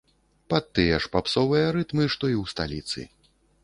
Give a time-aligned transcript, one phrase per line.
[0.53, 3.11] Пад тыя ж папсовыя рытмы, што і ў сталіцы.